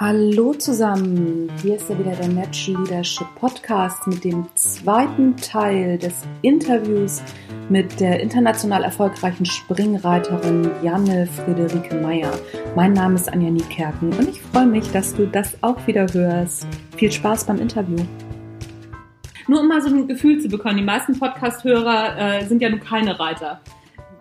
[0.00, 6.22] Hallo zusammen, hier ist ja wieder der Natural Leadership Podcast mit dem zweiten Teil des
[6.40, 7.22] Interviews
[7.68, 12.32] mit der international erfolgreichen Springreiterin Janne Friederike Meyer.
[12.74, 16.66] Mein Name ist Anja Niekerken und ich freue mich, dass du das auch wieder hörst.
[16.96, 17.98] Viel Spaß beim Interview.
[19.46, 22.80] Nur um mal so ein Gefühl zu bekommen, die meisten Podcast-Hörer äh, sind ja nun
[22.80, 23.60] keine Reiter.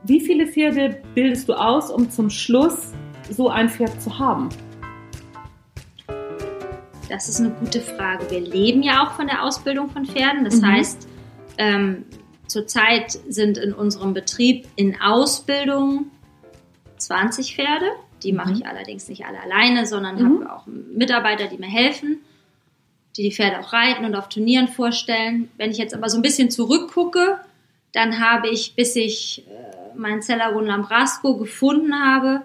[0.03, 2.93] Wie viele Pferde bildest du aus, um zum Schluss
[3.29, 4.49] so ein Pferd zu haben?
[7.09, 8.29] Das ist eine gute Frage.
[8.29, 10.43] Wir leben ja auch von der Ausbildung von Pferden.
[10.43, 10.65] Das mhm.
[10.65, 11.07] heißt,
[11.57, 12.05] ähm,
[12.47, 16.11] zurzeit sind in unserem Betrieb in Ausbildung
[16.97, 17.85] 20 Pferde.
[18.23, 18.37] Die mhm.
[18.37, 20.41] mache ich allerdings nicht alle alleine, sondern mhm.
[20.41, 22.19] habe auch Mitarbeiter, die mir helfen,
[23.15, 25.49] die die Pferde auch reiten und auf Turnieren vorstellen.
[25.57, 27.39] Wenn ich jetzt aber so ein bisschen zurückgucke,
[27.93, 32.41] dann habe ich, bis ich äh, meinen Cellaron Lambrasco gefunden habe,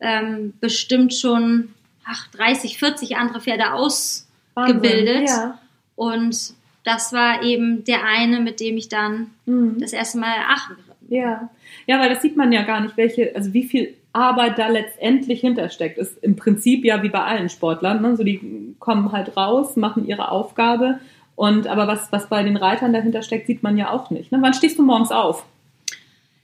[0.00, 1.68] ähm, bestimmt schon
[2.04, 5.28] ach, 30, 40 andere Pferde ausgebildet.
[5.28, 5.58] Ja.
[5.96, 9.78] Und das war eben der eine, mit dem ich dann mhm.
[9.80, 11.18] das erste Mal Aachen geritten bin.
[11.18, 11.50] Ja.
[11.86, 15.40] ja, weil das sieht man ja gar nicht, welche, also wie viel Arbeit da letztendlich
[15.40, 15.98] hintersteckt.
[15.98, 18.02] Ist im Prinzip ja wie bei allen Sportlern.
[18.02, 18.16] Ne?
[18.16, 21.00] So die kommen halt raus, machen ihre Aufgabe.
[21.34, 24.32] Und aber was, was bei den Reitern dahinter steckt, sieht man ja auch nicht.
[24.32, 24.38] Ne?
[24.40, 25.44] Wann stehst du morgens auf?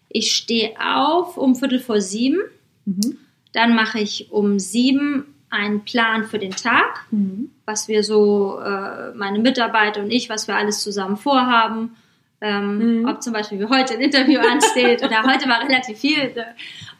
[0.09, 2.39] Ich stehe auf um Viertel vor sieben.
[2.85, 3.19] Mhm.
[3.53, 7.51] Dann mache ich um sieben einen Plan für den Tag, mhm.
[7.65, 11.97] was wir so, äh, meine Mitarbeiter und ich, was wir alles zusammen vorhaben.
[12.41, 13.09] Ähm, mhm.
[13.09, 16.47] Ob zum Beispiel wie heute ein Interview ansteht oder heute war relativ viel ne?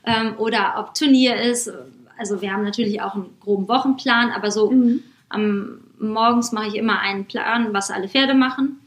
[0.05, 1.71] ähm, oder ob Turnier ist.
[2.19, 5.03] Also wir haben natürlich auch einen groben Wochenplan, aber so mhm.
[5.29, 8.81] am morgens mache ich immer einen Plan, was alle Pferde machen.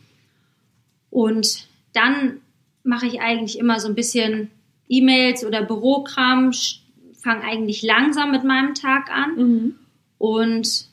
[1.09, 2.41] Und dann
[2.83, 4.49] mache ich eigentlich immer so ein bisschen
[4.89, 6.51] E-Mails oder Bürokram,
[7.21, 9.75] fange eigentlich langsam mit meinem Tag an mhm.
[10.17, 10.85] und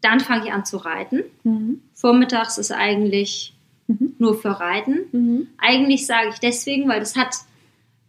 [0.00, 1.22] dann fange ich an zu reiten.
[1.44, 1.80] Mhm.
[1.94, 3.54] Vormittags ist eigentlich
[3.86, 4.14] mhm.
[4.18, 5.00] nur für Reiten.
[5.12, 5.48] Mhm.
[5.58, 7.34] Eigentlich sage ich deswegen, weil das hat,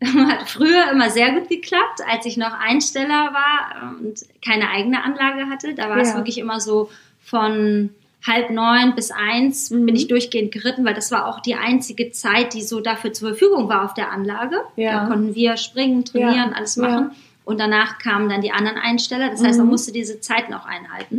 [0.04, 5.48] hat früher immer sehr gut geklappt, als ich noch Einsteller war und keine eigene Anlage
[5.48, 5.74] hatte.
[5.74, 6.04] Da war ja.
[6.04, 6.90] es wirklich immer so
[7.30, 7.92] von
[8.26, 9.86] halb neun bis eins mhm.
[9.86, 13.30] bin ich durchgehend geritten, weil das war auch die einzige Zeit, die so dafür zur
[13.30, 14.62] Verfügung war auf der Anlage.
[14.76, 15.02] Ja.
[15.02, 16.56] Da konnten wir springen, trainieren, ja.
[16.56, 17.12] alles machen.
[17.12, 17.16] Ja.
[17.46, 19.30] Und danach kamen dann die anderen Einsteller.
[19.30, 19.72] Das heißt, man mhm.
[19.72, 21.18] musste diese Zeiten auch einhalten.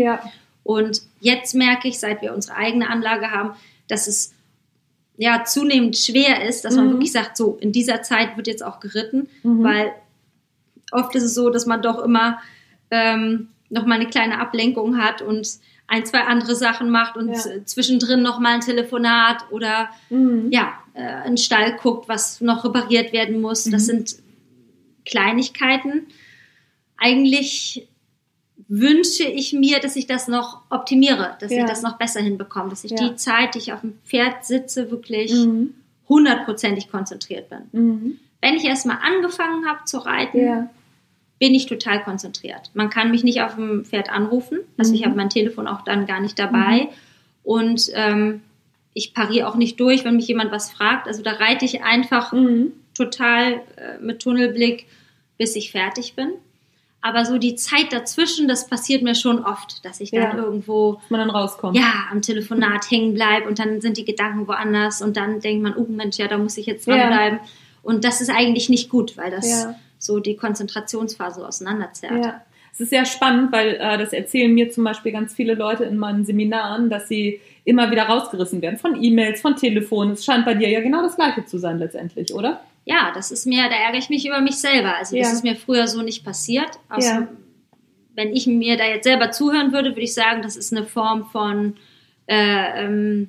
[0.63, 3.53] Und jetzt merke ich, seit wir unsere eigene Anlage haben,
[3.89, 4.35] dass es
[5.17, 6.91] ja zunehmend schwer ist, dass man mhm.
[6.93, 9.93] wirklich sagt, so in dieser Zeit wird jetzt auch geritten, weil
[10.93, 12.39] oft ist es so, dass man doch immer
[12.91, 15.49] ähm, noch mal eine kleine Ablenkung hat und
[15.91, 17.65] ein, zwei andere Sachen macht und ja.
[17.65, 20.47] zwischendrin noch mal ein Telefonat oder mhm.
[20.53, 23.65] ja, äh, einen Stall guckt, was noch repariert werden muss.
[23.65, 23.87] Das mhm.
[23.87, 24.17] sind
[25.05, 26.07] Kleinigkeiten.
[26.97, 27.89] Eigentlich
[28.69, 31.63] wünsche ich mir, dass ich das noch optimiere, dass ja.
[31.63, 33.09] ich das noch besser hinbekomme, dass ich ja.
[33.09, 35.75] die Zeit, die ich auf dem Pferd sitze, wirklich mhm.
[36.09, 37.63] hundertprozentig konzentriert bin.
[37.73, 38.19] Mhm.
[38.41, 40.69] Wenn ich erstmal angefangen habe zu reiten.
[41.41, 42.71] Bin ich total konzentriert.
[42.75, 44.99] Man kann mich nicht auf dem Pferd anrufen, also mhm.
[44.99, 46.89] ich habe mein Telefon auch dann gar nicht dabei mhm.
[47.43, 48.43] und ähm,
[48.93, 51.09] ich pariere auch nicht durch, wenn mich jemand was fragt.
[51.09, 52.73] Also da reite ich einfach mhm.
[52.95, 54.87] total äh, mit Tunnelblick
[55.41, 56.35] bis ich fertig bin.
[57.01, 60.99] Aber so die Zeit dazwischen, das passiert mir schon oft, dass ich dann ja, irgendwo.
[61.01, 61.75] Dass man dann rauskommt.
[61.75, 65.75] Ja, am Telefonat hängen bleibe und dann sind die Gedanken woanders und dann denkt man,
[65.77, 67.39] oh Mensch, ja, da muss ich jetzt dranbleiben.
[67.39, 67.49] Ja.
[67.83, 69.75] Und das ist eigentlich nicht gut, weil das ja.
[70.01, 72.25] So die Konzentrationsphase auseinanderzerrt.
[72.25, 72.43] Ja.
[72.73, 75.97] Es ist sehr spannend, weil äh, das erzählen mir zum Beispiel ganz viele Leute in
[75.97, 80.13] meinen Seminaren, dass sie immer wieder rausgerissen werden von E-Mails, von Telefon.
[80.13, 82.61] Es scheint bei dir ja genau das Gleiche zu sein letztendlich, oder?
[82.85, 84.97] ja, das ist mir, da ärgere ich mich über mich selber.
[84.97, 85.23] Also ja.
[85.23, 86.71] das ist mir früher so nicht passiert.
[86.89, 87.29] Also, ja.
[88.15, 91.27] Wenn ich mir da jetzt selber zuhören würde, würde ich sagen, das ist eine Form
[91.27, 91.77] von
[92.27, 93.29] äh, ähm,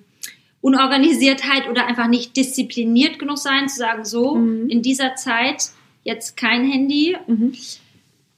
[0.62, 4.70] Unorganisiertheit oder einfach nicht diszipliniert genug sein, zu sagen, so, mhm.
[4.70, 5.70] in dieser Zeit
[6.04, 7.18] jetzt kein Handy.
[7.28, 7.54] Mhm.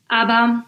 [0.07, 0.63] Aber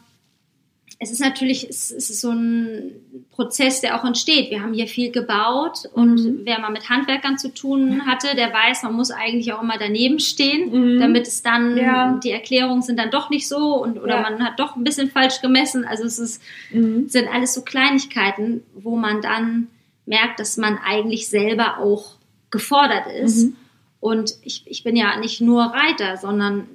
[1.00, 2.92] es ist natürlich, es ist so ein
[3.32, 4.50] Prozess, der auch entsteht.
[4.50, 6.40] Wir haben hier viel gebaut und mhm.
[6.46, 10.20] wer mal mit Handwerkern zu tun hatte, der weiß, man muss eigentlich auch immer daneben
[10.20, 11.00] stehen, mhm.
[11.00, 12.20] damit es dann, ja.
[12.24, 14.22] die Erklärungen sind dann doch nicht so und oder ja.
[14.22, 15.86] man hat doch ein bisschen falsch gemessen.
[15.86, 16.42] Also es ist,
[16.72, 17.10] mhm.
[17.10, 19.68] sind alles so Kleinigkeiten, wo man dann
[20.06, 22.16] merkt, dass man eigentlich selber auch
[22.52, 23.48] gefordert ist.
[23.48, 23.56] Mhm.
[24.00, 26.68] Und ich, ich bin ja nicht nur Reiter, sondern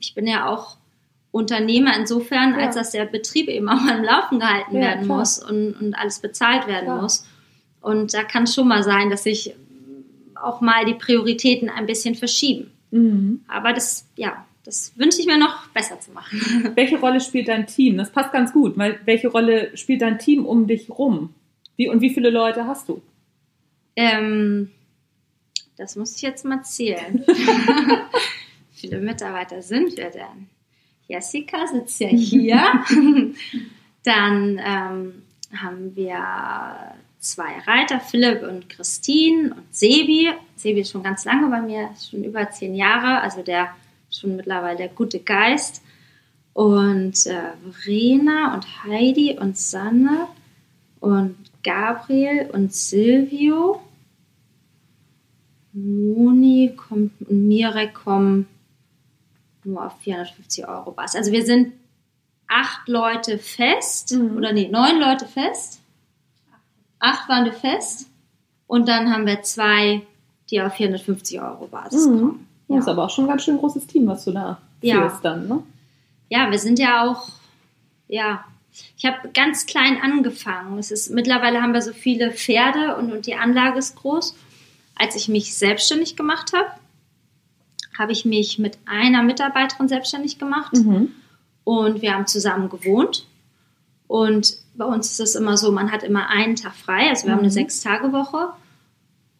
[0.00, 0.76] ich bin ja auch
[1.30, 2.66] Unternehmer insofern, ja.
[2.66, 5.18] als dass der Betrieb eben auch mal im Laufen gehalten ja, werden klar.
[5.18, 7.02] muss und, und alles bezahlt werden klar.
[7.02, 7.26] muss.
[7.80, 9.54] Und da kann es schon mal sein, dass sich
[10.34, 12.70] auch mal die Prioritäten ein bisschen verschieben.
[12.90, 13.42] Mhm.
[13.48, 16.72] Aber das, ja, das wünsche ich mir noch besser zu machen.
[16.74, 17.96] Welche Rolle spielt dein Team?
[17.96, 21.34] Das passt ganz gut, weil welche Rolle spielt dein Team um dich rum?
[21.76, 23.00] Wie, und wie viele Leute hast du?
[23.96, 24.70] Ähm,
[25.76, 27.24] das muss ich jetzt mal zählen.
[28.78, 30.48] viele Mitarbeiter sind wir denn?
[31.08, 32.62] Jessica sitzt ja hier.
[34.04, 35.22] Dann ähm,
[35.56, 40.30] haben wir zwei Reiter, Philipp und Christine und Sebi.
[40.56, 43.74] Sebi ist schon ganz lange bei mir, schon über zehn Jahre, also der
[44.10, 45.82] schon mittlerweile der gute Geist.
[46.52, 50.28] Und äh, Verena und Heidi und Sanne
[51.00, 53.80] und Gabriel und Silvio.
[55.72, 58.46] Moni kommt und Mirek kommen
[59.68, 61.14] nur auf 450 Euro Bass.
[61.14, 61.72] Also wir sind
[62.48, 64.36] acht Leute fest, mhm.
[64.36, 65.80] oder nee, neun Leute fest.
[66.98, 68.08] Acht waren wir fest.
[68.66, 70.02] Und dann haben wir zwei,
[70.50, 72.18] die auf 450 Euro Basis mhm.
[72.18, 72.48] kommen.
[72.68, 72.76] Ja.
[72.76, 75.08] Das ist aber auch schon ein ganz schön großes Team, was du da ja.
[75.08, 75.62] führst dann, ne?
[76.30, 77.28] Ja, wir sind ja auch,
[78.06, 78.44] ja,
[78.98, 80.78] ich habe ganz klein angefangen.
[80.78, 84.36] Es ist, mittlerweile haben wir so viele Pferde und, und die Anlage ist groß.
[84.94, 86.68] Als ich mich selbstständig gemacht habe,
[87.98, 91.12] habe ich mich mit einer Mitarbeiterin selbstständig gemacht mhm.
[91.64, 93.26] und wir haben zusammen gewohnt.
[94.06, 97.30] Und bei uns ist es immer so, man hat immer einen Tag frei, also wir
[97.30, 97.32] mhm.
[97.32, 97.52] haben eine mhm.
[97.52, 98.50] Sechs-Tage-Woche.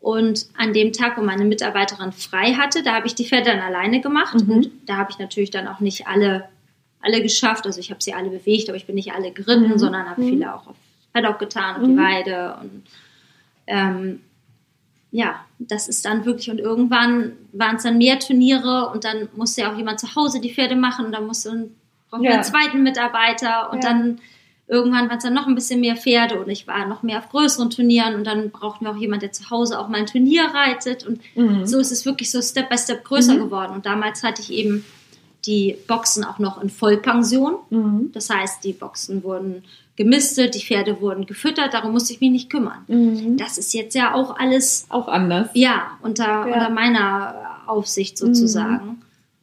[0.00, 3.60] Und an dem Tag, wo meine Mitarbeiterin frei hatte, da habe ich die Pferde dann
[3.60, 4.46] alleine gemacht.
[4.46, 4.50] Mhm.
[4.50, 6.48] Und da habe ich natürlich dann auch nicht alle,
[7.00, 7.66] alle geschafft.
[7.66, 9.78] Also ich habe sie alle bewegt, aber ich bin nicht alle geritten, mhm.
[9.78, 10.28] sondern habe mhm.
[10.28, 10.76] viele auch auf
[11.12, 12.56] Paddock getan, auf die Weide.
[12.60, 12.82] Und
[13.66, 14.20] ähm,
[15.10, 19.62] ja, das ist dann wirklich, und irgendwann waren es dann mehr Turniere und dann musste
[19.62, 21.70] ja auch jemand zu Hause die Pferde machen und dann musste
[22.10, 22.30] brauchen ja.
[22.30, 23.90] wir einen zweiten Mitarbeiter und ja.
[23.90, 24.20] dann
[24.66, 27.30] irgendwann waren es dann noch ein bisschen mehr Pferde und ich war noch mehr auf
[27.30, 30.44] größeren Turnieren und dann brauchten wir auch jemanden, der zu Hause auch mal ein Turnier
[30.44, 31.66] reitet und mhm.
[31.66, 33.38] so ist es wirklich so Step by Step größer mhm.
[33.38, 34.84] geworden und damals hatte ich eben
[35.48, 37.56] die Boxen auch noch in Vollpension.
[37.70, 38.10] Mhm.
[38.12, 39.64] Das heißt, die Boxen wurden
[39.96, 42.84] gemistet, die Pferde wurden gefüttert, darum musste ich mich nicht kümmern.
[42.86, 43.36] Mhm.
[43.36, 44.86] Das ist jetzt ja auch alles.
[44.90, 45.48] Auch anders.
[45.54, 46.44] Ja, unter, ja.
[46.44, 47.34] unter meiner
[47.66, 48.86] Aufsicht sozusagen.
[48.86, 48.96] Mhm.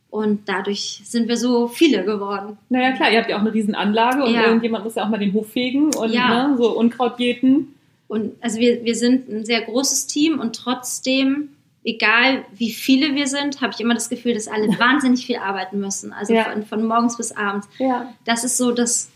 [0.10, 2.58] Und dadurch sind wir so viele geworden.
[2.70, 4.46] Naja, klar, ihr habt ja auch eine Riesenanlage und ja.
[4.46, 6.48] irgendjemand muss ja auch mal den Hof fegen und ja.
[6.48, 7.76] ne, so Unkraut jäten.
[8.08, 11.50] Und also wir, wir sind ein sehr großes Team und trotzdem,
[11.86, 15.80] egal wie viele wir sind, habe ich immer das Gefühl, dass alle wahnsinnig viel arbeiten
[15.80, 16.12] müssen.
[16.12, 16.46] Also ja.
[16.46, 17.70] von, von morgens bis abends.
[17.78, 18.14] Ja.
[18.26, 19.12] Das ist so das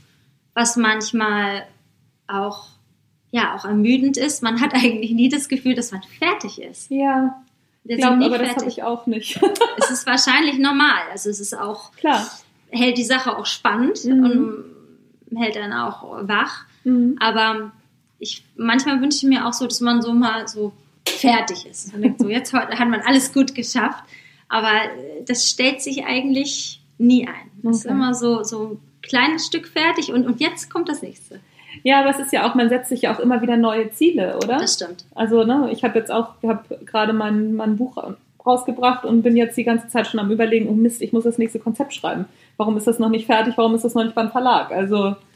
[0.53, 1.63] was manchmal
[2.27, 2.67] auch,
[3.31, 4.43] ja, auch ermüdend ist.
[4.43, 6.91] Man hat eigentlich nie das Gefühl, dass man fertig ist.
[6.91, 7.41] Ja.
[7.83, 8.47] Wir glaub, aber fertig.
[8.47, 9.39] das habe ich auch nicht.
[9.77, 11.01] es ist wahrscheinlich normal.
[11.11, 12.27] Also es ist auch, Klar.
[12.69, 14.23] hält die Sache auch spannend mhm.
[15.31, 16.65] und hält dann auch wach.
[16.83, 17.15] Mhm.
[17.19, 17.71] Aber
[18.19, 20.73] ich, manchmal wünsche ich mir auch so, dass man so mal so
[21.19, 21.91] fertig ist.
[21.91, 24.03] Man denkt so, jetzt hat man alles gut geschafft.
[24.49, 24.71] Aber
[25.25, 27.51] das stellt sich eigentlich nie ein.
[27.61, 27.87] Das okay.
[27.87, 31.39] ist immer so, so kleines Stück fertig und, und jetzt kommt das nächste.
[31.83, 34.37] Ja, aber es ist ja auch, man setzt sich ja auch immer wieder neue Ziele,
[34.37, 34.57] oder?
[34.57, 35.05] Das stimmt.
[35.13, 37.95] Also, ne, ich habe jetzt auch, habe gerade mein, mein Buch
[38.45, 41.37] rausgebracht und bin jetzt die ganze Zeit schon am überlegen, oh Mist, ich muss das
[41.37, 42.25] nächste Konzept schreiben.
[42.57, 43.53] Warum ist das noch nicht fertig?
[43.55, 44.71] Warum ist das noch nicht beim Verlag?
[44.71, 45.28] Also, ich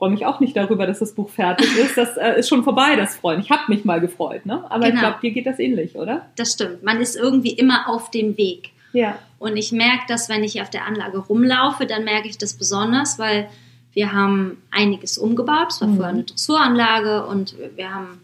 [0.00, 1.98] freue mich auch nicht darüber, dass das Buch fertig ist.
[1.98, 3.38] Das äh, ist schon vorbei, das Freuen.
[3.40, 4.64] Ich habe mich mal gefreut, ne?
[4.70, 4.94] Aber genau.
[4.94, 6.26] ich glaube, dir geht das ähnlich, oder?
[6.36, 6.82] Das stimmt.
[6.82, 8.70] Man ist irgendwie immer auf dem Weg.
[8.94, 9.18] Ja.
[9.38, 13.18] Und ich merke das, wenn ich auf der Anlage rumlaufe, dann merke ich das besonders,
[13.18, 13.50] weil
[13.92, 15.66] wir haben einiges umgebaut.
[15.68, 15.96] Es war mhm.
[15.96, 18.20] vorher eine Dressuranlage und wir haben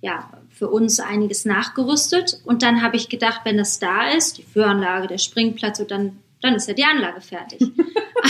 [0.00, 2.40] ja für uns einiges nachgerüstet.
[2.44, 6.18] Und dann habe ich gedacht, wenn das da ist, die Führanlage, der Springplatz, und dann
[6.42, 7.60] dann ist ja die Anlage fertig.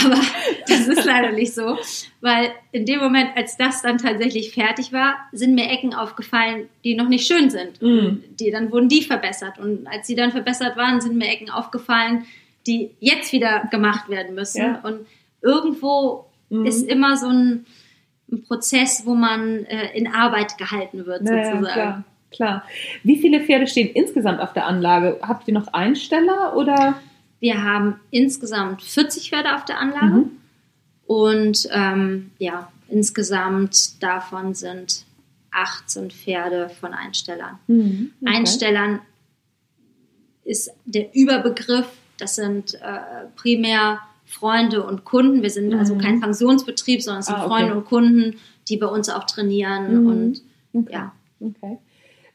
[0.05, 0.21] Aber
[0.67, 1.77] das ist leider nicht so,
[2.21, 6.95] weil in dem Moment, als das dann tatsächlich fertig war, sind mir Ecken aufgefallen, die
[6.95, 7.81] noch nicht schön sind.
[7.81, 9.59] Und die, dann wurden die verbessert.
[9.59, 12.25] Und als sie dann verbessert waren, sind mir Ecken aufgefallen,
[12.65, 14.61] die jetzt wieder gemacht werden müssen.
[14.61, 14.79] Ja.
[14.83, 15.05] Und
[15.41, 16.65] irgendwo mm.
[16.65, 17.65] ist immer so ein,
[18.31, 21.65] ein Prozess, wo man äh, in Arbeit gehalten wird, sozusagen.
[21.65, 22.63] Ja, klar, klar.
[23.03, 25.19] Wie viele Pferde stehen insgesamt auf der Anlage?
[25.21, 26.95] Habt ihr noch Einsteller oder?
[27.43, 30.31] Wir haben insgesamt 40 Pferde auf der Anlage mhm.
[31.07, 35.03] und ähm, ja, insgesamt davon sind
[35.51, 37.59] 18 Pferde von Einstellern.
[37.67, 38.13] Mhm.
[38.21, 38.33] Okay.
[38.33, 38.99] Einstellern
[40.45, 45.41] ist der Überbegriff, das sind äh, primär Freunde und Kunden.
[45.41, 45.99] Wir sind also mhm.
[45.99, 47.49] also kein Pensionsbetrieb, sondern es sind ah, okay.
[47.49, 48.35] Freunde und Kunden,
[48.69, 50.03] die bei uns auch trainieren.
[50.03, 50.07] Mhm.
[50.07, 50.93] Und okay.
[50.93, 51.11] ja.
[51.41, 51.77] Okay.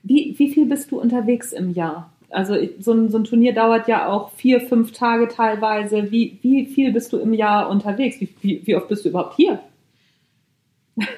[0.02, 2.12] Wie, wie viel bist du unterwegs im Jahr?
[2.30, 6.10] Also so ein, so ein Turnier dauert ja auch vier, fünf Tage teilweise.
[6.10, 8.20] Wie, wie viel bist du im Jahr unterwegs?
[8.20, 9.60] Wie, wie, wie oft bist du überhaupt hier?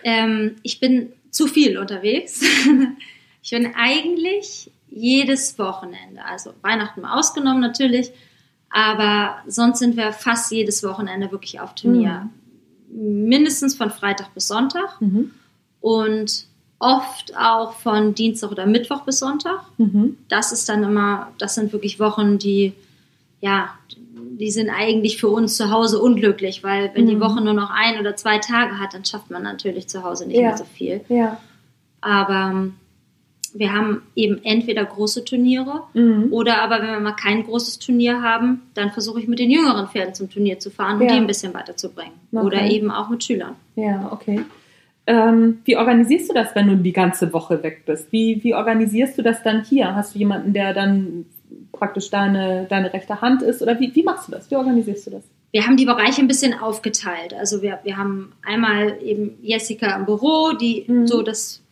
[0.05, 2.43] Ähm, ich bin zu viel unterwegs.
[3.43, 8.13] ich bin eigentlich jedes Wochenende, also Weihnachten mal ausgenommen natürlich,
[8.71, 12.29] Aber sonst sind wir fast jedes Wochenende wirklich auf Turnier.
[12.89, 13.29] Mhm.
[13.29, 15.01] Mindestens von Freitag bis Sonntag.
[15.01, 15.33] Mhm.
[15.81, 16.47] Und
[16.81, 19.61] oft auch von Dienstag oder Mittwoch bis Sonntag.
[19.77, 20.17] Mhm.
[20.29, 22.73] Das ist dann immer, das sind wirklich Wochen, die,
[23.41, 27.11] ja, die sind eigentlich für uns zu Hause unglücklich, weil wenn mhm.
[27.11, 30.27] die Woche nur noch ein oder zwei Tage hat, dann schafft man natürlich zu Hause
[30.27, 30.49] nicht ja.
[30.49, 31.03] mehr so viel.
[31.11, 31.39] Ja.
[32.01, 32.75] Aber ähm,
[33.53, 36.29] wir haben eben entweder große Turniere mhm.
[36.31, 39.87] oder aber wenn wir mal kein großes Turnier haben, dann versuche ich mit den jüngeren
[39.89, 41.13] Pferden zum Turnier zu fahren und ja.
[41.13, 42.15] die ein bisschen weiterzubringen.
[42.33, 42.47] Okay.
[42.47, 43.57] Oder eben auch mit Schülern.
[43.77, 44.45] Ja, okay.
[45.07, 48.13] Ähm, wie organisierst du das, wenn du die ganze Woche weg bist?
[48.13, 49.95] Wie, wie organisierst du das dann hier?
[49.95, 51.27] Hast du jemanden, der dann
[51.73, 53.63] praktisch deine, deine rechte Hand ist?
[53.63, 54.51] Oder wie, wie machst du das?
[54.51, 55.25] Wie organisierst du das?
[55.53, 57.35] Wir haben die Bereiche ein bisschen aufgeteilt.
[57.35, 61.07] Also wir, wir haben einmal eben Jessica im Büro, die mhm.
[61.07, 61.63] so das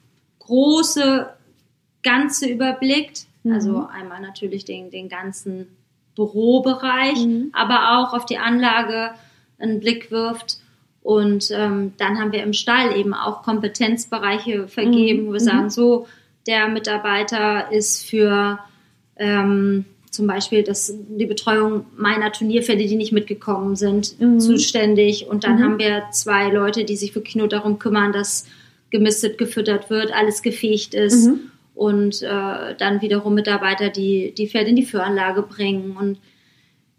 [0.41, 1.29] große
[2.03, 3.27] Ganze überblickt.
[3.45, 3.53] Mhm.
[3.53, 5.69] Also einmal natürlich den, den ganzen
[6.17, 7.51] Bürobereich, mhm.
[7.53, 9.13] aber auch auf die Anlage
[9.61, 10.59] einen Blick wirft.
[11.09, 15.29] Und ähm, dann haben wir im Stall eben auch Kompetenzbereiche vergeben, mhm.
[15.29, 15.71] wo wir sagen, mhm.
[15.71, 16.07] so,
[16.47, 18.59] der Mitarbeiter ist für
[19.17, 24.39] ähm, zum Beispiel das, die Betreuung meiner Turnierpferde, die nicht mitgekommen sind, mhm.
[24.39, 25.27] zuständig.
[25.27, 25.63] Und dann mhm.
[25.63, 28.45] haben wir zwei Leute, die sich wirklich nur darum kümmern, dass
[28.91, 31.29] gemistet, gefüttert wird, alles gefegt ist.
[31.29, 35.97] Mhm und äh, dann wiederum Mitarbeiter, die die Pferde in die Führanlage bringen.
[35.97, 36.19] Und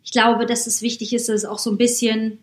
[0.05, 2.39] ich glaube, dass es wichtig ist, dass es auch so ein bisschen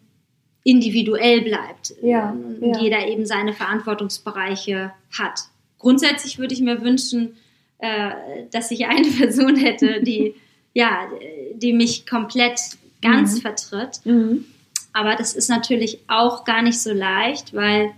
[0.66, 2.80] individuell bleibt ja, und ja.
[2.80, 5.42] jeder eben seine Verantwortungsbereiche hat.
[5.78, 7.36] Grundsätzlich würde ich mir wünschen,
[7.78, 8.10] äh,
[8.50, 10.34] dass ich eine Person hätte, die
[10.74, 11.08] ja,
[11.54, 12.60] die mich komplett
[13.00, 13.40] ganz mhm.
[13.40, 14.00] vertritt.
[14.04, 14.44] Mhm.
[14.92, 17.92] Aber das ist natürlich auch gar nicht so leicht, weil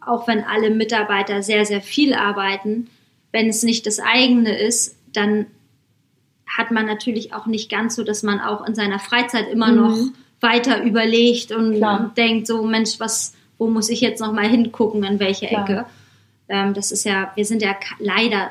[0.00, 2.88] auch wenn alle Mitarbeiter sehr, sehr viel arbeiten,
[3.32, 5.46] wenn es nicht das eigene ist, dann
[6.46, 9.76] hat man natürlich auch nicht ganz so, dass man auch in seiner Freizeit immer mhm.
[9.76, 9.98] noch
[10.40, 12.12] weiter überlegt und Klar.
[12.16, 15.68] denkt so, Mensch, was, wo muss ich jetzt noch mal hingucken, in welche Klar.
[15.68, 15.86] Ecke?
[16.48, 18.50] Ähm, das ist ja, wir sind ja leider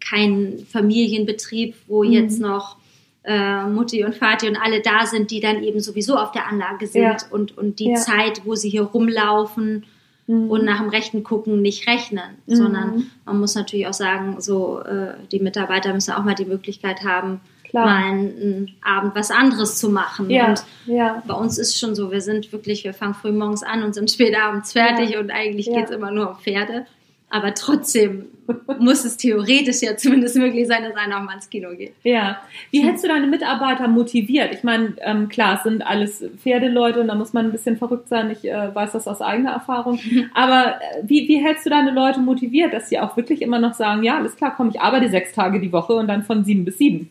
[0.00, 2.12] kein Familienbetrieb, wo mhm.
[2.12, 2.76] jetzt noch
[3.24, 6.86] äh, Mutti und Vati und alle da sind, die dann eben sowieso auf der Anlage
[6.86, 7.16] sind ja.
[7.30, 7.94] und, und die ja.
[7.94, 9.84] Zeit, wo sie hier rumlaufen
[10.26, 10.50] mhm.
[10.50, 12.54] und nach dem Rechten gucken nicht rechnen, mhm.
[12.54, 17.04] sondern man muss natürlich auch sagen, so äh, die Mitarbeiter müssen auch mal die Möglichkeit
[17.04, 17.40] haben,
[17.72, 17.86] Klar.
[17.86, 20.28] mal einen, Abend was anderes zu machen.
[20.28, 21.22] Ja, und ja.
[21.26, 24.10] bei uns ist schon so, wir sind wirklich, wir fangen früh morgens an und sind
[24.10, 25.20] spät abends fertig ja.
[25.20, 25.76] und eigentlich ja.
[25.76, 26.86] geht es immer nur um Pferde.
[27.30, 28.26] Aber trotzdem
[28.78, 31.94] muss es theoretisch ja zumindest möglich sein, dass einer auch mal ins Kino geht.
[32.02, 32.42] Ja.
[32.70, 34.52] Wie hältst du deine Mitarbeiter motiviert?
[34.52, 38.10] Ich meine, ähm, klar, es sind alles Pferdeleute und da muss man ein bisschen verrückt
[38.10, 38.30] sein.
[38.30, 39.98] Ich äh, weiß das aus eigener Erfahrung.
[40.34, 43.72] Aber äh, wie, wie hältst du deine Leute motiviert, dass sie auch wirklich immer noch
[43.72, 46.66] sagen, ja, alles klar, komm, ich arbeite sechs Tage die Woche und dann von sieben
[46.66, 47.08] bis sieben?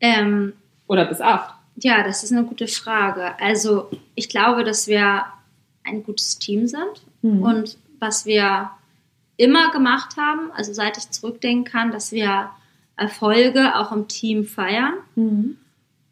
[0.00, 0.54] Ähm,
[0.86, 1.54] Oder bis acht?
[1.76, 3.38] Ja, das ist eine gute Frage.
[3.40, 5.24] Also ich glaube, dass wir
[5.84, 7.42] ein gutes Team sind mhm.
[7.42, 8.70] und was wir
[9.36, 12.50] immer gemacht haben, also seit ich zurückdenken kann, dass wir
[12.96, 15.56] Erfolge auch im Team feiern mhm.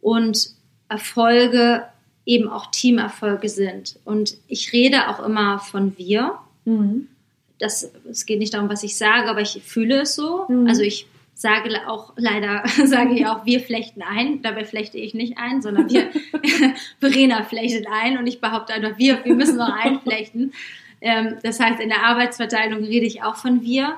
[0.01, 0.53] und
[0.89, 1.85] Erfolge
[2.25, 3.99] eben auch Teamerfolge sind.
[4.05, 6.39] Und ich rede auch immer von wir.
[6.65, 7.09] Mhm.
[7.59, 10.47] Das, es geht nicht darum, was ich sage, aber ich fühle es so.
[10.49, 10.67] Mhm.
[10.67, 11.07] Also ich
[11.39, 14.43] sage auch leider, sage ich auch, wir flechten ein.
[14.43, 16.09] Dabei flechte ich nicht ein, sondern wir,
[17.01, 20.53] Verena flechtet ein und ich behaupte einfach, wir, wir müssen noch einflechten.
[21.01, 23.95] Ähm, das heißt, in der Arbeitsverteilung rede ich auch von wir.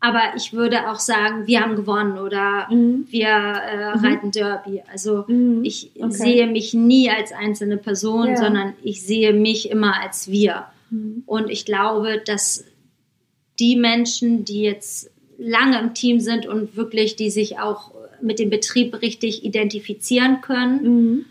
[0.00, 3.06] Aber ich würde auch sagen, wir haben gewonnen oder mhm.
[3.10, 4.04] wir äh, mhm.
[4.04, 4.82] reiten Derby.
[4.90, 5.62] Also mhm.
[5.62, 6.10] ich okay.
[6.10, 8.36] sehe mich nie als einzelne Person, ja.
[8.36, 10.66] sondern ich sehe mich immer als wir.
[10.88, 11.22] Mhm.
[11.26, 12.64] Und ich glaube, dass
[13.58, 18.50] die Menschen, die jetzt lange im Team sind und wirklich, die sich auch mit dem
[18.50, 21.24] Betrieb richtig identifizieren können, mhm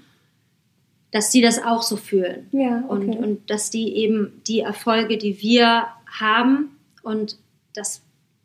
[1.15, 2.49] dass sie das auch so fühlen.
[2.51, 3.05] Ja, okay.
[3.05, 5.85] und, und dass die eben die Erfolge, die wir
[6.19, 7.37] haben, und
[7.73, 8.01] das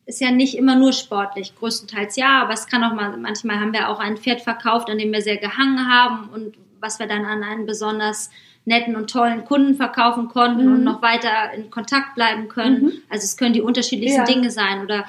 [0.07, 3.73] ist ja nicht immer nur sportlich, größtenteils ja, aber es kann auch mal, manchmal haben
[3.73, 7.25] wir auch ein Pferd verkauft, an dem wir sehr gehangen haben und was wir dann
[7.25, 8.31] an einen besonders
[8.64, 10.75] netten und tollen Kunden verkaufen konnten mhm.
[10.75, 12.85] und noch weiter in Kontakt bleiben können.
[12.85, 12.93] Mhm.
[13.09, 14.25] Also es können die unterschiedlichsten ja.
[14.25, 14.85] Dinge sein.
[14.85, 15.07] Oder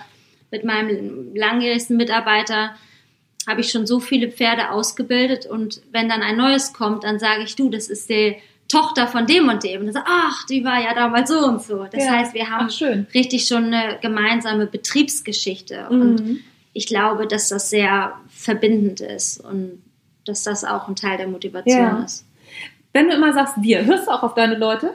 [0.52, 2.76] mit meinem langjährigsten Mitarbeiter
[3.48, 7.44] habe ich schon so viele Pferde ausgebildet und wenn dann ein neues kommt, dann sage
[7.44, 8.36] ich, du, das ist die
[8.68, 9.82] Tochter von dem und dem.
[9.82, 11.86] Und dann sage, ach, die war ja damals so und so.
[11.92, 12.12] Das ja.
[12.12, 16.02] heißt, wir haben ach, richtig schon eine gemeinsame Betriebsgeschichte mhm.
[16.02, 16.40] und
[16.74, 19.82] ich glaube, dass das sehr verbindend ist und
[20.26, 22.04] dass das auch ein Teil der Motivation ja.
[22.04, 22.26] ist.
[22.94, 24.94] Wenn du immer sagst, wir, hörst du auch auf deine Leute?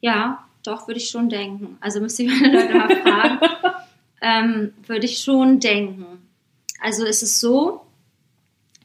[0.00, 1.76] Ja, doch, würde ich schon denken.
[1.80, 3.38] Also müsste ich meine Leute mal fragen.
[4.26, 6.04] ähm, würde ich schon denken.
[6.80, 7.82] Also ist es so,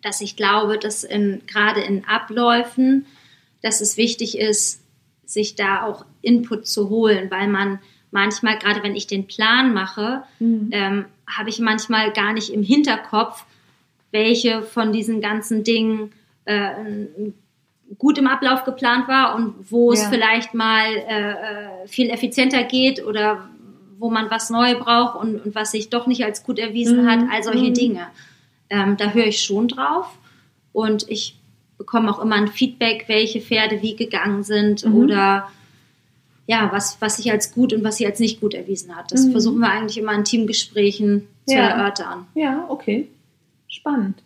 [0.04, 3.08] dass ich glaube, dass in, gerade in Abläufen,
[3.62, 4.82] dass es wichtig ist,
[5.26, 7.80] sich da auch Input zu holen, weil man
[8.12, 10.70] manchmal, gerade wenn ich den Plan mache, mhm.
[10.72, 13.46] ähm, habe ich manchmal gar nicht im Hinterkopf,
[14.12, 16.12] welche von diesen ganzen Dingen
[16.46, 16.72] äh,
[17.98, 20.00] gut im Ablauf geplant war und wo ja.
[20.00, 23.50] es vielleicht mal äh, äh, viel effizienter geht oder
[24.02, 27.08] wo man was neu braucht und, und was sich doch nicht als gut erwiesen mhm.
[27.08, 27.74] hat, all solche mhm.
[27.76, 28.08] Dinge.
[28.70, 30.08] Ähm, da höre ich schon drauf
[30.74, 31.38] und ich
[31.78, 34.96] bekomme auch immer ein Feedback, welche Pferde wie gegangen sind mhm.
[34.96, 35.52] oder
[36.48, 39.12] ja, was, was sich als gut und was sich als nicht gut erwiesen hat.
[39.12, 39.32] Das mhm.
[39.32, 41.70] versuchen wir eigentlich immer in Teamgesprächen zu ja.
[41.70, 42.26] erörtern.
[42.34, 43.08] Ja, okay.
[43.68, 44.24] Spannend.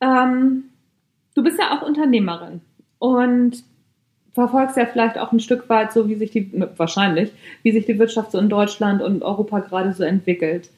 [0.00, 0.64] Ähm,
[1.34, 2.62] du bist ja auch Unternehmerin
[2.98, 3.62] und
[4.36, 7.98] verfolgst ja vielleicht auch ein Stück weit so, wie sich die, wahrscheinlich, wie sich die
[7.98, 10.70] Wirtschaft so in Deutschland und Europa gerade so entwickelt.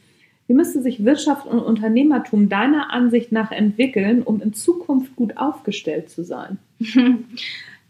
[0.46, 6.08] Wie müsste sich Wirtschaft und Unternehmertum deiner Ansicht nach entwickeln, um in Zukunft gut aufgestellt
[6.08, 6.58] zu sein?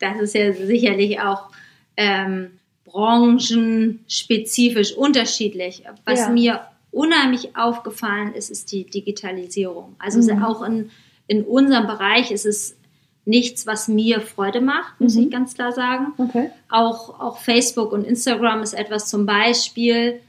[0.00, 1.48] Das ist ja sicherlich auch
[1.96, 2.50] ähm,
[2.84, 5.82] branchenspezifisch unterschiedlich.
[6.04, 6.30] Was ja.
[6.30, 6.60] mir
[6.92, 9.96] unheimlich aufgefallen ist, ist die Digitalisierung.
[9.98, 10.44] Also mhm.
[10.44, 10.90] auch in,
[11.26, 12.77] in unserem Bereich ist es
[13.28, 15.24] nichts, was mir Freude macht, muss mhm.
[15.24, 16.12] ich ganz klar sagen.
[16.16, 16.50] Okay.
[16.68, 20.20] Auch, auch Facebook und Instagram ist etwas zum Beispiel,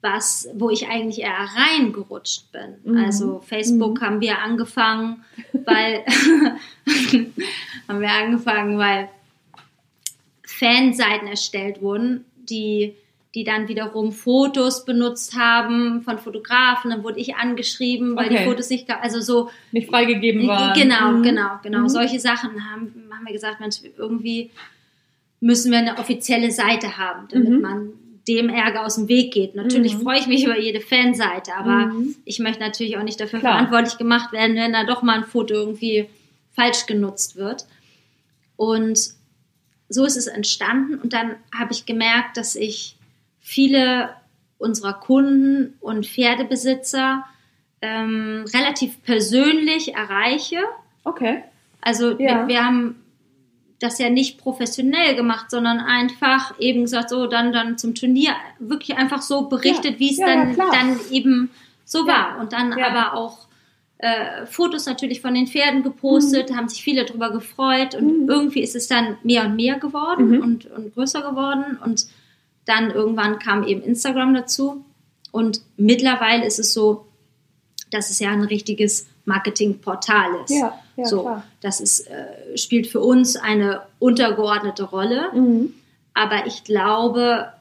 [0.00, 2.76] was, wo ich eigentlich eher reingerutscht bin.
[2.84, 3.04] Mhm.
[3.04, 4.04] Also Facebook mhm.
[4.04, 6.04] haben wir angefangen, weil
[7.88, 9.08] haben wir angefangen, weil
[10.46, 12.94] Fanseiten erstellt wurden, die,
[13.36, 16.90] die dann wiederum Fotos benutzt haben von Fotografen.
[16.90, 18.38] Dann wurde ich angeschrieben, weil okay.
[18.38, 19.50] die Fotos nicht, also so.
[19.72, 20.72] Nicht freigegeben waren.
[20.72, 21.22] Genau, mhm.
[21.22, 21.80] genau, genau.
[21.80, 21.88] Mhm.
[21.90, 24.50] Solche Sachen haben, haben wir gesagt, Mensch, irgendwie
[25.40, 27.60] müssen wir eine offizielle Seite haben, damit mhm.
[27.60, 27.92] man
[28.26, 29.54] dem Ärger aus dem Weg geht.
[29.54, 30.02] Natürlich mhm.
[30.02, 32.16] freue ich mich über jede Fanseite, aber mhm.
[32.24, 33.52] ich möchte natürlich auch nicht dafür Klar.
[33.52, 36.08] verantwortlich gemacht werden, wenn da doch mal ein Foto irgendwie
[36.54, 37.66] falsch genutzt wird.
[38.56, 38.98] Und
[39.90, 42.95] so ist es entstanden und dann habe ich gemerkt, dass ich
[43.46, 44.10] viele
[44.58, 47.24] unserer Kunden und Pferdebesitzer
[47.80, 50.58] ähm, relativ persönlich erreiche.
[51.04, 51.44] Okay.
[51.80, 52.18] Also ja.
[52.18, 52.96] wir, wir, haben
[53.78, 58.98] das ja nicht professionell gemacht, sondern einfach eben gesagt, so dann dann zum Turnier wirklich
[58.98, 59.98] einfach so berichtet, ja.
[60.00, 61.50] wie es ja, dann, dann eben
[61.84, 62.40] so war.
[62.40, 63.46] Und dann aber auch
[63.98, 66.56] äh, Fotos natürlich von den Pferden gepostet, mhm.
[66.56, 68.28] haben sich viele darüber gefreut und mhm.
[68.28, 70.40] irgendwie ist es dann mehr und mehr geworden mhm.
[70.40, 72.06] und, und größer geworden und
[72.66, 74.84] dann irgendwann kam eben Instagram dazu
[75.32, 77.06] und mittlerweile ist es so,
[77.90, 80.50] dass es ja ein richtiges Marketingportal ist.
[80.50, 81.44] Ja, ja, so, klar.
[81.60, 85.74] das ist, äh, spielt für uns eine untergeordnete Rolle, mhm.
[86.14, 87.52] aber ich glaube,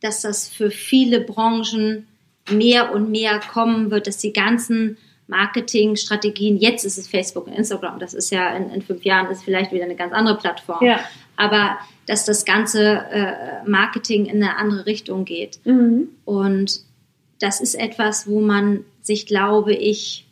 [0.00, 2.06] dass das für viele Branchen
[2.50, 7.98] mehr und mehr kommen wird, dass die ganzen Marketingstrategien, jetzt ist es Facebook und Instagram,
[7.98, 10.84] das ist ja in, in fünf Jahren ist vielleicht wieder eine ganz andere Plattform.
[10.84, 11.00] Ja.
[11.40, 15.58] Aber dass das ganze äh, Marketing in eine andere Richtung geht.
[15.64, 16.08] Mhm.
[16.26, 16.82] Und
[17.38, 20.26] das ist etwas, wo man sich, glaube ich,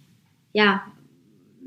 [0.53, 0.83] ja,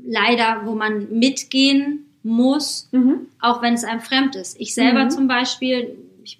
[0.04, 3.26] leider, wo man mitgehen muss, mhm.
[3.40, 4.60] auch wenn es einem fremd ist.
[4.60, 5.10] Ich selber mhm.
[5.10, 6.38] zum Beispiel, ich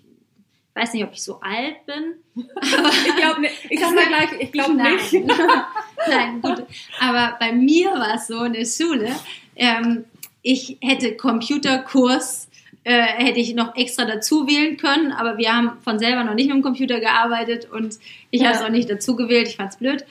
[0.75, 2.15] weiß nicht, ob ich so alt bin.
[2.63, 3.55] ich glaube nicht.
[3.71, 5.13] Ich sag mal gleich, ich glaube nicht.
[6.09, 6.63] Nein, gut.
[7.01, 9.11] Aber bei mir war es so in der Schule,
[9.57, 10.05] ähm,
[10.43, 12.49] ich hätte Computerkurs
[12.85, 16.47] äh, hätte ich noch extra dazu wählen können, aber wir haben von selber noch nicht
[16.47, 17.99] mit dem Computer gearbeitet und
[18.31, 18.49] ich ja.
[18.49, 20.05] habe es auch nicht dazu gewählt, ich fand es blöd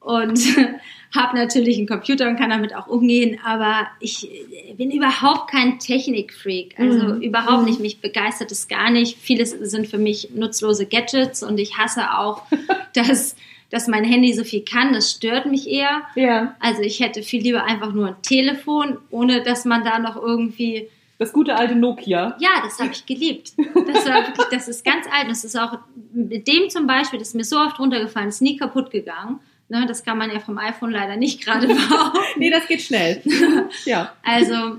[0.00, 0.38] und
[1.14, 4.28] habe natürlich einen Computer und kann damit auch umgehen, aber ich
[4.76, 7.22] bin überhaupt kein Technikfreak, also mhm.
[7.22, 7.82] überhaupt nicht, mhm.
[7.82, 9.18] mich begeistert es gar nicht.
[9.18, 12.42] Vieles sind für mich nutzlose Gadgets und ich hasse auch,
[12.94, 13.36] dass
[13.70, 16.02] dass mein Handy so viel kann, das stört mich eher.
[16.14, 16.54] Ja.
[16.60, 20.90] Also ich hätte viel lieber einfach nur ein Telefon, ohne dass man da noch irgendwie
[21.22, 22.36] das gute alte Nokia.
[22.38, 23.52] Ja, das habe ich geliebt.
[23.56, 25.28] Das war wirklich, das ist ganz alt.
[25.28, 25.78] Das ist auch
[26.12, 29.40] mit dem zum Beispiel, das ist mir so oft runtergefallen, ist nie kaputt gegangen.
[29.68, 32.12] Ne, das kann man ja vom iPhone leider nicht gerade bauen.
[32.36, 33.22] nee, das geht schnell.
[33.86, 34.12] ja.
[34.22, 34.78] Also,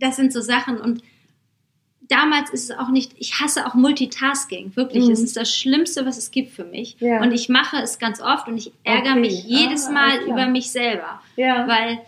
[0.00, 1.02] das sind so Sachen und
[2.08, 5.04] damals ist es auch nicht, ich hasse auch Multitasking, wirklich.
[5.06, 5.12] Mhm.
[5.12, 6.96] Es ist das Schlimmste, was es gibt für mich.
[7.00, 7.20] Ja.
[7.20, 9.20] Und ich mache es ganz oft und ich ärgere okay.
[9.20, 11.20] mich jedes ah, Mal über mich selber.
[11.36, 11.66] Ja.
[11.68, 11.98] Weil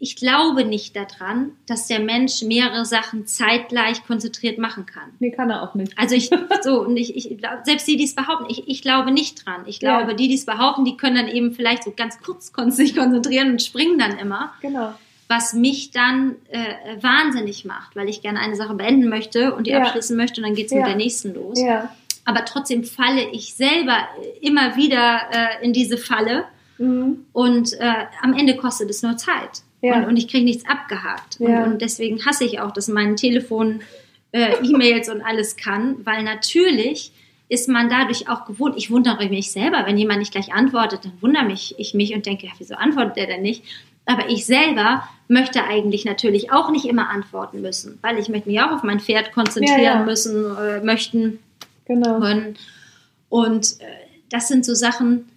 [0.00, 5.10] ich glaube nicht daran, dass der Mensch mehrere Sachen zeitgleich konzentriert machen kann.
[5.20, 5.96] Nee, kann er auch nicht.
[5.98, 6.30] Also ich,
[6.62, 9.62] so, und ich, ich selbst die, die es behaupten, ich, ich glaube nicht dran.
[9.66, 10.16] Ich glaube, ja.
[10.16, 13.62] die, die es behaupten, die können dann eben vielleicht so ganz kurz sich konzentrieren und
[13.62, 14.52] springen dann immer.
[14.60, 14.94] Genau
[15.28, 19.70] was mich dann äh, wahnsinnig macht, weil ich gerne eine Sache beenden möchte und die
[19.70, 19.78] ja.
[19.78, 20.78] abschließen möchte und dann geht es ja.
[20.78, 21.60] mit der nächsten los.
[21.60, 21.94] Ja.
[22.24, 24.08] Aber trotzdem falle ich selber
[24.40, 26.46] immer wieder äh, in diese Falle
[26.80, 27.26] Mhm.
[27.32, 29.62] Und äh, am Ende kostet es nur Zeit.
[29.82, 29.98] Ja.
[29.98, 31.38] Und, und, ich kriege nichts abgehakt.
[31.38, 31.64] Ja.
[31.64, 33.80] Und, und, deswegen hasse ich auch, dass mein Telefon
[34.32, 37.12] äh, E-Mails und alles kann, weil natürlich
[37.48, 38.76] ist man dadurch auch gewohnt.
[38.76, 42.24] Ich wundere mich selber, wenn jemand nicht gleich antwortet, dann wundere mich ich mich und
[42.24, 43.64] denke, ja, wieso antwortet er denn nicht?
[44.06, 48.60] Aber ich selber möchte eigentlich natürlich auch nicht immer antworten müssen, weil ich möchte mich
[48.60, 50.04] auch auf mein Pferd konzentrieren ja, ja.
[50.04, 51.38] müssen, äh, möchten.
[51.86, 52.16] Genau.
[52.16, 52.54] Und,
[53.28, 53.84] und äh,
[54.30, 55.28] das sind so Sachen,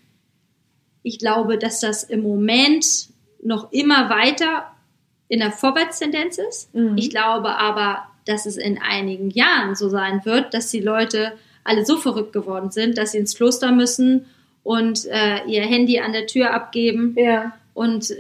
[1.02, 3.10] ich glaube, dass das im Moment
[3.44, 4.72] noch immer weiter
[5.28, 6.74] in der Vorwärtstendenz ist.
[6.74, 6.98] Mhm.
[6.98, 11.86] Ich glaube aber, dass es in einigen Jahren so sein wird, dass die Leute alle
[11.86, 14.26] so verrückt geworden sind, dass sie ins Kloster müssen
[14.64, 17.54] und äh, ihr Handy an der Tür abgeben ja.
[17.74, 18.16] und äh,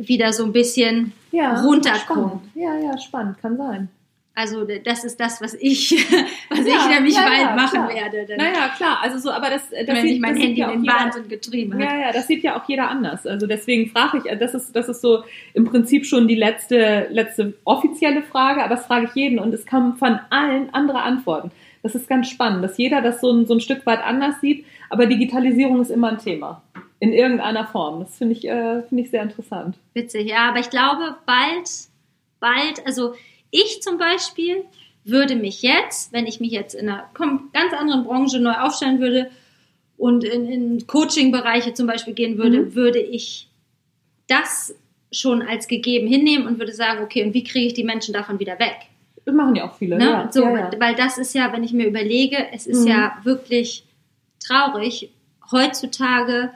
[0.00, 2.24] wieder so ein bisschen ja, runterkommen.
[2.24, 2.42] Spannend.
[2.54, 3.88] Ja, ja, spannend, kann sein.
[4.38, 5.92] Also das ist das, was ich,
[6.50, 7.94] was ja, ich nämlich ja, bald ja, machen klar.
[7.94, 8.26] werde.
[8.26, 8.98] Dann naja, klar.
[9.00, 11.72] Also so, aber das, das wenn sieht, ich mein das Handy in den Wahnsinn getrieben
[11.72, 11.80] hat.
[11.80, 13.26] Ja, ja, das sieht ja auch jeder anders.
[13.26, 17.54] Also deswegen frage ich, das ist, das ist so im Prinzip schon die letzte, letzte
[17.64, 21.50] offizielle Frage, aber das frage ich jeden und es kommen von allen andere Antworten.
[21.82, 24.66] Das ist ganz spannend, dass jeder das so ein, so ein Stück weit anders sieht,
[24.90, 26.62] aber Digitalisierung ist immer ein Thema.
[27.00, 28.00] In irgendeiner Form.
[28.00, 29.78] Das finde ich, äh, finde ich sehr interessant.
[29.94, 31.70] Witzig, ja, aber ich glaube, bald,
[32.38, 33.14] bald, also
[33.56, 34.64] ich zum Beispiel
[35.04, 37.08] würde mich jetzt, wenn ich mich jetzt in einer
[37.52, 39.30] ganz anderen Branche neu aufstellen würde
[39.96, 42.74] und in, in Coaching-Bereiche zum Beispiel gehen würde, mhm.
[42.74, 43.48] würde ich
[44.26, 44.74] das
[45.12, 48.40] schon als gegeben hinnehmen und würde sagen, okay, und wie kriege ich die Menschen davon
[48.40, 48.76] wieder weg?
[49.24, 49.96] Das machen ja auch viele.
[49.96, 50.04] Ne?
[50.04, 50.32] Ja.
[50.32, 50.70] So, ja, ja.
[50.78, 52.88] Weil das ist ja, wenn ich mir überlege, es ist mhm.
[52.88, 53.84] ja wirklich
[54.44, 55.10] traurig.
[55.50, 56.50] Heutzutage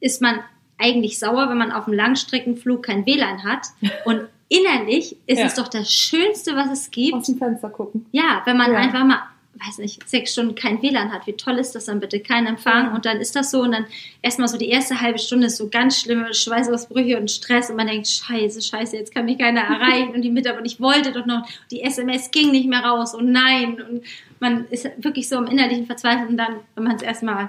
[0.00, 0.40] ist man
[0.78, 3.66] eigentlich sauer, wenn man auf einem Langstreckenflug kein WLAN hat.
[4.04, 5.46] Und innerlich ist ja.
[5.46, 7.14] es doch das Schönste, was es gibt.
[7.14, 8.06] Aus dem Fenster gucken.
[8.12, 8.78] Ja, wenn man ja.
[8.78, 9.22] einfach mal,
[9.66, 11.26] weiß nicht, sechs Stunden kein WLAN hat.
[11.26, 12.20] Wie toll ist das dann bitte?
[12.20, 12.86] Kein Empfang.
[12.86, 12.94] Ja.
[12.94, 13.62] Und dann ist das so.
[13.62, 13.86] Und dann
[14.20, 17.70] erstmal so die erste halbe Stunde ist so ganz schlimme Schweißausbrüche und Stress.
[17.70, 20.14] Und man denkt, scheiße, scheiße, jetzt kann mich keiner erreichen.
[20.14, 23.14] Und die Mitarbeiter, ich wollte doch noch, die SMS ging nicht mehr raus.
[23.14, 23.80] Und nein.
[23.82, 24.02] Und
[24.38, 26.28] man ist wirklich so im innerlichen Verzweiflung.
[26.28, 27.48] Und dann, wenn man es erstmal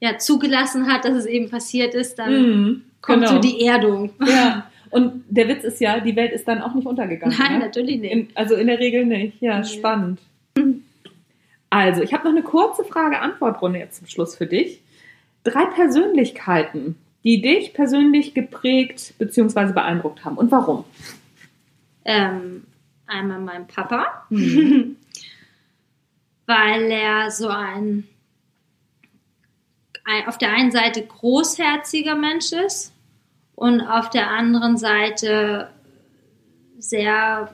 [0.00, 3.36] ja, zugelassen hat, dass es eben passiert ist, dann mhm, kommt genau.
[3.36, 4.10] so die Erdung.
[4.26, 4.70] Ja.
[4.94, 7.36] Und der Witz ist ja, die Welt ist dann auch nicht untergegangen.
[7.36, 7.64] Nein, ne?
[7.64, 8.12] natürlich nicht.
[8.12, 9.42] In, also in der Regel nicht.
[9.42, 9.64] Ja, nee.
[9.64, 10.20] spannend.
[11.68, 14.80] Also, ich habe noch eine kurze Frage-Antwort-Runde jetzt zum Schluss für dich.
[15.42, 19.72] Drei Persönlichkeiten, die dich persönlich geprägt bzw.
[19.72, 20.84] beeindruckt haben und warum?
[22.04, 22.62] Ähm,
[23.08, 24.94] einmal mein Papa, mhm.
[26.46, 28.06] weil er so ein,
[30.04, 32.93] ein auf der einen Seite großherziger Mensch ist
[33.54, 35.70] und auf der anderen Seite
[36.78, 37.52] sehr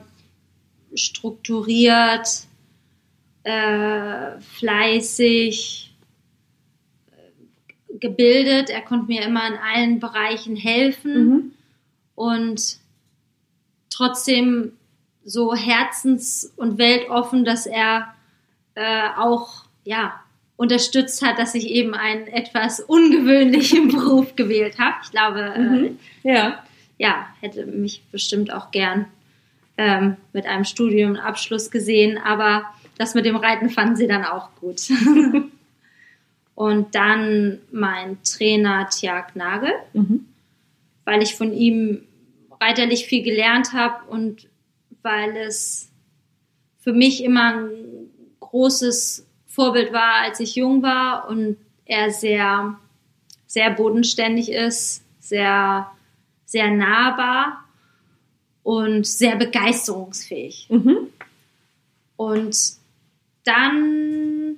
[0.93, 2.27] strukturiert,
[3.43, 5.93] äh, fleißig,
[7.11, 8.69] äh, gebildet.
[8.69, 11.51] Er konnte mir immer in allen Bereichen helfen mhm.
[12.15, 12.77] und
[13.89, 14.73] trotzdem
[15.23, 18.13] so herzens- und weltoffen, dass er
[18.75, 20.19] äh, auch ja
[20.61, 24.93] unterstützt hat, dass ich eben einen etwas ungewöhnlichen Beruf gewählt habe.
[25.03, 25.99] Ich glaube, äh, mhm.
[26.21, 26.63] äh, ja.
[26.99, 29.07] ja, hätte mich bestimmt auch gern
[29.75, 32.65] ähm, mit einem Studiumabschluss gesehen, aber
[32.99, 34.81] das mit dem Reiten fanden sie dann auch gut.
[36.53, 40.27] Und dann mein Trainer Tiag Nagel, mhm.
[41.05, 42.03] weil ich von ihm
[42.59, 44.47] reiterlich viel gelernt habe und
[45.01, 45.89] weil es
[46.81, 47.69] für mich immer ein
[48.39, 52.79] großes Vorbild war, als ich jung war und er sehr,
[53.47, 55.91] sehr bodenständig ist, sehr,
[56.45, 57.65] sehr nahbar
[58.63, 60.67] und sehr begeisterungsfähig.
[60.69, 61.09] Mhm.
[62.15, 62.57] Und
[63.43, 64.57] dann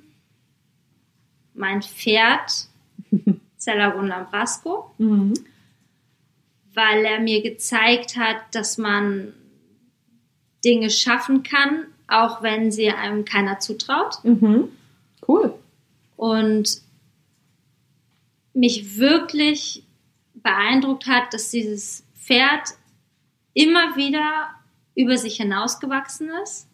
[1.54, 2.68] mein Pferd,
[3.58, 5.34] Cellagun Lambrasco, mhm.
[6.72, 9.32] weil er mir gezeigt hat, dass man
[10.64, 14.22] Dinge schaffen kann, auch wenn sie einem keiner zutraut.
[14.22, 14.68] Mhm.
[15.26, 15.54] Cool.
[16.16, 16.80] Und
[18.52, 19.82] mich wirklich
[20.34, 22.70] beeindruckt hat, dass dieses Pferd
[23.52, 24.50] immer wieder
[24.94, 26.68] über sich hinausgewachsen ist.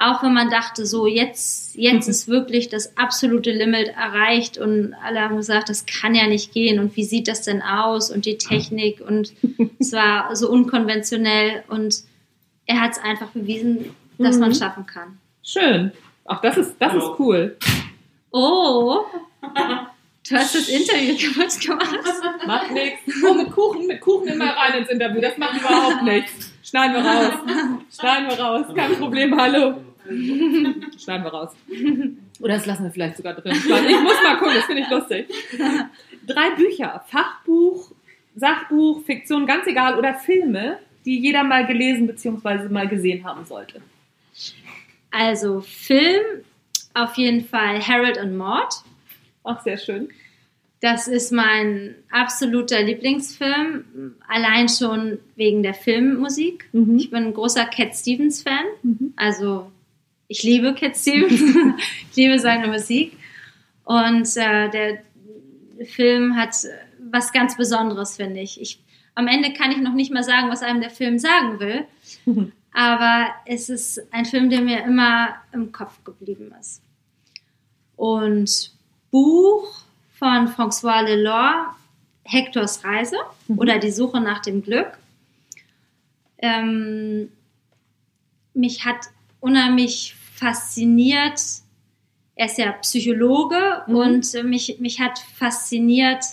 [0.00, 2.10] Auch wenn man dachte, so jetzt, jetzt mhm.
[2.12, 6.78] ist wirklich das absolute Limit erreicht und alle haben gesagt, das kann ja nicht gehen
[6.78, 9.32] und wie sieht das denn aus und die Technik und
[9.80, 12.04] es war so unkonventionell und
[12.66, 13.86] er hat es einfach bewiesen,
[14.18, 14.42] dass mhm.
[14.42, 15.18] man schaffen kann.
[15.42, 15.90] Schön.
[16.28, 17.56] Ach, das ist, das ist cool.
[18.30, 19.04] Oh.
[20.28, 22.46] Du hast das Interview kaputt gemacht.
[22.46, 23.00] Macht nichts.
[23.24, 25.22] Oh, mit Kuchen, mit Kuchen immer rein ins Interview.
[25.22, 26.52] Das macht überhaupt nichts.
[26.62, 27.32] Schneiden wir raus.
[27.98, 28.66] Schneiden wir raus.
[28.74, 29.80] Kein Problem, hallo.
[30.06, 31.56] Schneiden wir raus.
[32.40, 33.52] Oder das lassen wir vielleicht sogar drin.
[33.52, 33.64] Ich
[34.00, 35.28] muss mal gucken, das finde ich lustig.
[36.26, 37.90] drei Bücher, Fachbuch,
[38.36, 42.68] Sachbuch, Fiktion, ganz egal, oder Filme, die jeder mal gelesen bzw.
[42.68, 43.80] mal gesehen haben sollte.
[45.10, 46.22] Also Film,
[46.94, 48.68] auf jeden Fall Harold und Maud.
[49.42, 50.08] Auch sehr schön.
[50.80, 56.68] Das ist mein absoluter Lieblingsfilm, allein schon wegen der Filmmusik.
[56.72, 56.96] Mhm.
[56.96, 59.12] Ich bin ein großer Cat Stevens Fan, mhm.
[59.16, 59.72] also
[60.28, 61.40] ich liebe Cat Stevens,
[62.10, 63.16] ich liebe seine Musik
[63.84, 65.02] und äh, der
[65.86, 66.54] Film hat
[67.10, 68.60] was ganz Besonderes, finde ich.
[68.60, 68.78] ich.
[69.14, 71.84] Am Ende kann ich noch nicht mal sagen, was einem der Film sagen will,
[72.24, 72.52] mhm.
[72.78, 76.80] Aber es ist ein Film, der mir immer im Kopf geblieben ist.
[77.96, 78.70] Und
[79.10, 79.82] Buch
[80.14, 81.74] von François Lelore,
[82.22, 83.16] Hectors Reise
[83.48, 83.58] mhm.
[83.58, 84.96] oder Die Suche nach dem Glück.
[86.38, 87.32] Ähm,
[88.54, 89.06] mich hat
[89.40, 91.40] unheimlich fasziniert,
[92.36, 93.96] er ist ja Psychologe mhm.
[93.96, 96.24] und mich, mich hat fasziniert,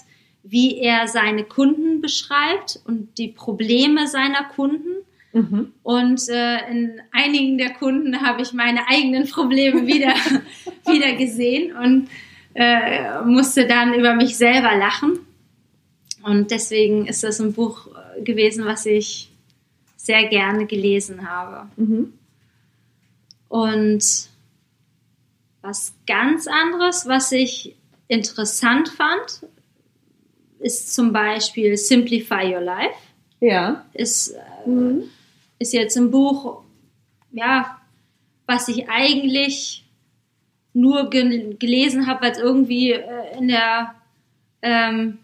[0.44, 4.95] wie er seine Kunden beschreibt und die Probleme seiner Kunden.
[5.36, 5.74] Mhm.
[5.84, 10.14] Und äh, in einigen der Kunden habe ich meine eigenen Probleme wieder,
[10.88, 12.08] wieder gesehen und
[12.54, 15.20] äh, musste dann über mich selber lachen.
[16.24, 19.30] Und deswegen ist das ein Buch äh, gewesen, was ich
[19.98, 21.70] sehr gerne gelesen habe.
[21.76, 22.14] Mhm.
[23.50, 24.30] Und
[25.62, 27.76] was ganz anderes, was ich
[28.08, 29.42] interessant fand,
[30.60, 32.96] ist zum Beispiel Simplify Your Life.
[33.42, 33.84] Ja.
[33.94, 35.10] Ist, äh, mhm.
[35.66, 36.62] Ist jetzt ein Buch,
[37.32, 37.82] ja,
[38.46, 39.84] was ich eigentlich
[40.74, 43.96] nur ge gelesen habe, weil es irgendwie äh, in der,
[44.62, 45.18] ähm,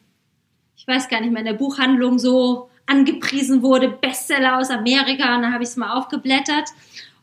[0.75, 5.43] ich weiß gar nicht mehr, in der Buchhandlung so angepriesen wurde, Bestseller aus Amerika, und
[5.43, 6.69] dann habe ich es mal aufgeblättert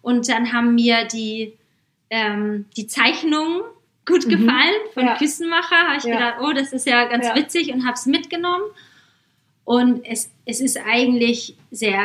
[0.00, 1.54] und dann haben mir die,
[2.10, 3.62] ähm, die Zeichnungen
[4.06, 4.30] gut mhm.
[4.30, 5.16] gefallen von ja.
[5.16, 6.14] Küssenmacher, habe ich ja.
[6.14, 7.34] gedacht, oh, das ist ja ganz ja.
[7.34, 8.64] witzig und habe es mitgenommen.
[9.64, 12.00] Und es, es ist eigentlich sehr,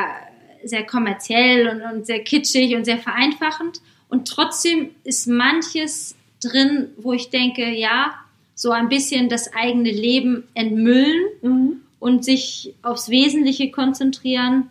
[0.63, 3.81] sehr kommerziell und, und sehr kitschig und sehr vereinfachend.
[4.09, 8.13] Und trotzdem ist manches drin, wo ich denke, ja,
[8.55, 11.81] so ein bisschen das eigene Leben entmüllen mhm.
[11.99, 14.69] und sich aufs Wesentliche konzentrieren.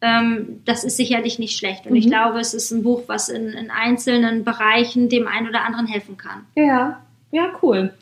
[0.00, 1.86] Ähm, das ist sicherlich nicht schlecht.
[1.86, 1.98] Und mhm.
[1.98, 5.86] ich glaube, es ist ein Buch, was in, in einzelnen Bereichen dem einen oder anderen
[5.86, 6.46] helfen kann.
[6.56, 7.92] Ja, ja, cool.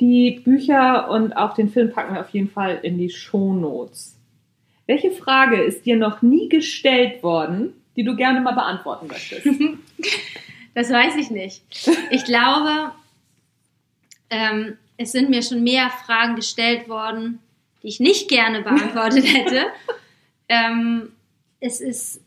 [0.00, 4.13] Die Bücher und auch den Film packen wir auf jeden Fall in die Shownotes.
[4.86, 9.46] Welche Frage ist dir noch nie gestellt worden, die du gerne mal beantworten möchtest?
[10.74, 11.62] das weiß ich nicht.
[12.10, 12.92] Ich glaube,
[14.30, 17.38] ähm, es sind mir schon mehr Fragen gestellt worden,
[17.82, 19.66] die ich nicht gerne beantwortet hätte.
[20.48, 21.12] ähm,
[21.60, 22.20] es ist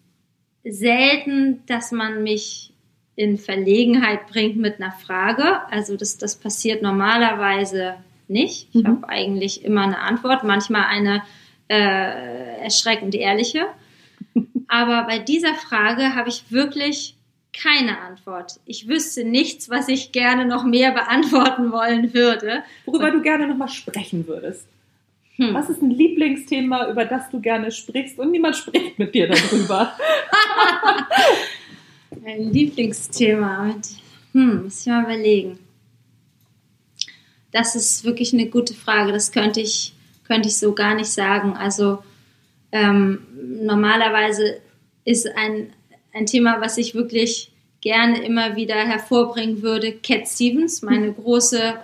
[0.63, 2.74] selten, dass man mich
[3.15, 5.62] in Verlegenheit bringt mit einer Frage.
[5.72, 7.96] Also das, das passiert normalerweise
[8.28, 8.70] nicht.
[8.74, 8.88] Ich mhm.
[8.88, 11.24] habe eigentlich immer eine Antwort, manchmal eine
[11.67, 13.67] äh, erschreckend ehrliche.
[14.67, 17.15] Aber bei dieser Frage habe ich wirklich
[17.53, 18.60] keine Antwort.
[18.65, 22.63] Ich wüsste nichts, was ich gerne noch mehr beantworten wollen würde.
[22.86, 24.67] Worüber du gerne noch mal sprechen würdest.
[25.38, 25.53] Hm.
[25.53, 29.93] Was ist ein Lieblingsthema, über das du gerne sprichst und niemand spricht mit dir darüber?
[32.25, 33.75] ein Lieblingsthema.
[34.34, 35.60] Hm, muss ich mal überlegen.
[37.51, 39.12] Das ist wirklich eine gute Frage.
[39.12, 39.93] Das könnte ich,
[40.27, 41.55] könnte ich so gar nicht sagen.
[41.55, 42.03] Also
[42.71, 43.25] ähm,
[43.61, 44.59] normalerweise
[45.05, 45.73] ist ein,
[46.13, 51.75] ein Thema, was ich wirklich gerne immer wieder hervorbringen würde, Cat Stevens, meine große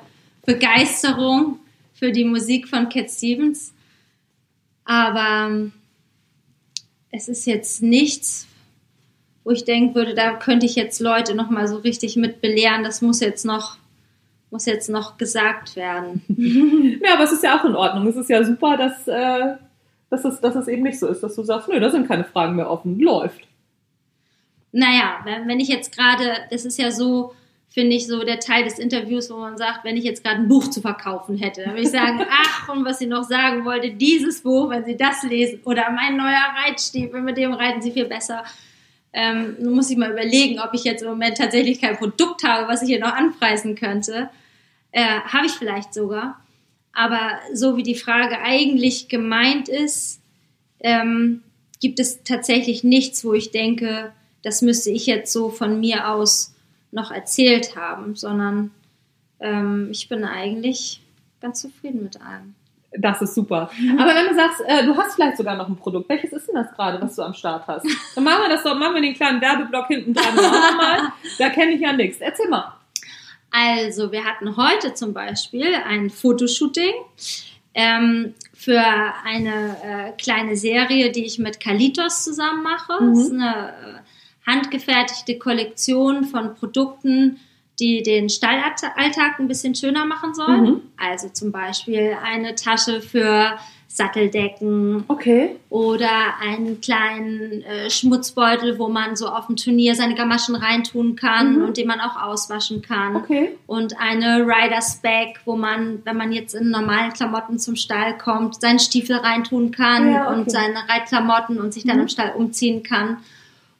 [0.46, 1.60] Begeisterung
[1.94, 3.74] für die Musik von Cat Stevens.
[4.84, 5.72] Aber ähm,
[7.12, 8.48] es ist jetzt nichts,
[9.44, 12.84] wo ich denken würde, da könnte ich jetzt Leute noch mal so richtig mit belehren.
[12.84, 13.78] Das muss jetzt noch
[14.54, 16.22] muss jetzt noch gesagt werden.
[17.04, 18.08] ja, aber es ist ja auch in Ordnung.
[18.08, 19.56] Es ist ja super, dass, äh,
[20.10, 22.24] dass, es, dass es eben nicht so ist, dass du sagst, nö, da sind keine
[22.24, 23.00] Fragen mehr offen.
[23.00, 23.42] Läuft.
[24.72, 27.34] Naja, wenn ich jetzt gerade, das ist ja so,
[27.70, 30.48] finde ich, so der Teil des Interviews, wo man sagt, wenn ich jetzt gerade ein
[30.48, 33.90] Buch zu verkaufen hätte, dann würde ich sagen, ach, und was ich noch sagen wollte,
[33.90, 38.06] dieses Buch, wenn Sie das lesen, oder mein neuer Reitstiefel, mit dem reiten Sie viel
[38.06, 38.44] besser.
[39.14, 42.68] Ähm, nun muss ich mal überlegen, ob ich jetzt im Moment tatsächlich kein Produkt habe,
[42.68, 44.30] was ich hier noch anpreisen könnte.
[44.94, 46.40] Äh, habe ich vielleicht sogar.
[46.94, 50.22] Aber so wie die Frage eigentlich gemeint ist,
[50.80, 51.42] ähm,
[51.82, 56.54] gibt es tatsächlich nichts, wo ich denke, das müsste ich jetzt so von mir aus
[56.92, 58.72] noch erzählt haben, sondern
[59.40, 61.02] ähm, ich bin eigentlich
[61.42, 62.54] ganz zufrieden mit allem.
[62.96, 63.72] Das ist super.
[63.76, 64.00] Mhm.
[64.00, 66.56] Aber wenn du sagst, äh, du hast vielleicht sogar noch ein Produkt, welches ist denn
[66.56, 67.88] das gerade, was du am Start hast?
[68.14, 70.36] Dann machen wir das doch, machen wir den kleinen Werbeblock hinten dran.
[70.36, 71.12] mal.
[71.40, 72.18] Da kenne ich ja nichts.
[72.20, 72.83] Erzähl mal.
[73.56, 76.92] Also, wir hatten heute zum Beispiel ein Fotoshooting
[77.76, 78.82] ähm, für
[79.24, 83.00] eine äh, kleine Serie, die ich mit Kalitos zusammen mache.
[83.00, 83.10] Mhm.
[83.14, 87.40] Das ist eine äh, handgefertigte Kollektion von Produkten,
[87.80, 90.62] die den Stallalltag ein bisschen schöner machen sollen.
[90.62, 90.82] Mhm.
[90.98, 93.58] Also zum Beispiel eine Tasche für
[93.94, 95.04] Satteldecken.
[95.08, 95.56] Okay.
[95.70, 101.58] Oder einen kleinen äh, Schmutzbeutel, wo man so auf dem Turnier seine Gamaschen reintun kann
[101.58, 101.66] mhm.
[101.66, 103.16] und den man auch auswaschen kann.
[103.16, 103.56] Okay.
[103.68, 108.60] Und eine Riders Bag, wo man, wenn man jetzt in normalen Klamotten zum Stall kommt,
[108.60, 110.40] seinen Stiefel reintun kann ja, okay.
[110.40, 112.04] und seine Reitklamotten und sich dann mhm.
[112.04, 113.18] im Stall umziehen kann.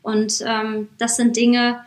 [0.04, 1.80] Und ähm, das sind Dinge,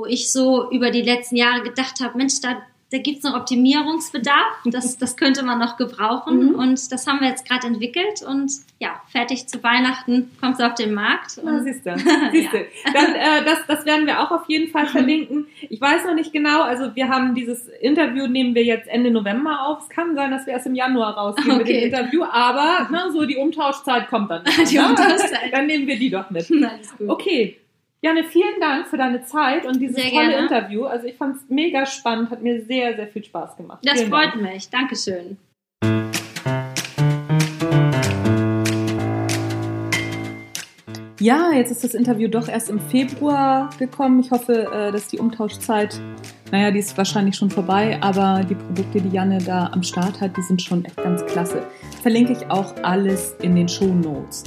[0.00, 3.36] wo ich so über die letzten Jahre gedacht habe, Mensch, da da gibt es noch
[3.36, 4.36] Optimierungsbedarf.
[4.64, 6.50] Das, das könnte man noch gebrauchen.
[6.50, 6.54] Mhm.
[6.54, 8.22] Und das haben wir jetzt gerade entwickelt.
[8.22, 11.38] Und ja, fertig zu Weihnachten kommt es auf den Markt.
[11.38, 11.96] Und, siehst du.
[12.32, 12.58] Siehst du.
[12.58, 12.92] ja.
[12.92, 15.46] Dann, äh, das, das werden wir auch auf jeden Fall verlinken.
[15.68, 16.62] Ich weiß noch nicht genau.
[16.62, 19.82] Also wir haben dieses Interview, nehmen wir jetzt Ende November auf.
[19.82, 21.58] Es kann sein, dass wir erst im Januar rausgehen okay.
[21.58, 22.24] mit dem Interview.
[22.24, 24.42] Aber ne, so die Umtauschzeit kommt dann.
[24.70, 24.88] die ne?
[24.88, 25.52] Umtauschzeit.
[25.52, 26.50] Dann nehmen wir die doch mit.
[27.06, 27.56] Okay.
[28.02, 30.46] Janne, vielen Dank für deine Zeit und dieses sehr tolle gerne.
[30.46, 30.84] Interview.
[30.84, 33.80] Also ich fand es mega spannend, hat mir sehr, sehr viel Spaß gemacht.
[33.82, 34.40] Das vielen freut Dank.
[34.42, 34.70] mich.
[34.70, 35.36] Dankeschön.
[41.20, 44.20] Ja, jetzt ist das Interview doch erst im Februar gekommen.
[44.20, 46.00] Ich hoffe, äh, dass die Umtauschzeit,
[46.50, 50.34] naja, die ist wahrscheinlich schon vorbei, aber die Produkte, die Janne da am Start hat,
[50.38, 51.66] die sind schon echt ganz klasse.
[52.02, 54.44] Verlinke ich auch alles in den Show Notes.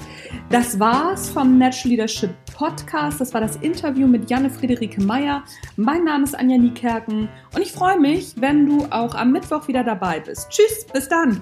[0.49, 3.21] Das war's vom Natural Leadership Podcast.
[3.21, 5.43] Das war das Interview mit Janne Friederike Meyer.
[5.75, 9.83] Mein Name ist Anja Niekerken und ich freue mich, wenn du auch am Mittwoch wieder
[9.83, 10.49] dabei bist.
[10.49, 11.41] Tschüss, bis dann!